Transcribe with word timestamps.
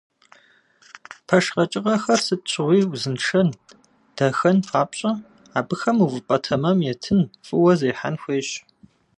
Пэш 1.27 1.45
къэкӏыгъэхэр 1.53 2.19
сыт 2.25 2.41
щыгъуи 2.51 2.79
узыншэн, 2.91 3.49
дахэн 4.15 4.57
папщӏэ, 4.69 5.11
абыхэм 5.57 5.97
увыпӏэ 6.03 6.37
тэмэм 6.43 6.79
етын, 6.91 7.21
фӏыуэ 7.45 7.73
зехьэн 7.79 8.15
хуейщ. 8.21 8.49